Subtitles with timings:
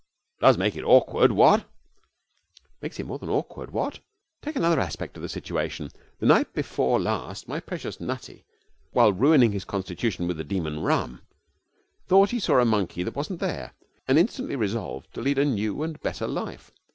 [0.01, 3.99] 'It does make it awkward, what?' 'It makes it more than awkward, what!
[4.41, 5.91] Take another aspect of the situation.
[6.17, 8.43] The night before last my precious Nutty,
[8.93, 11.21] while ruining his constitution with the demon rum,
[12.07, 13.75] thought he saw a monkey that wasn't there,
[14.07, 16.71] and instantly resolved to lead a new and better life.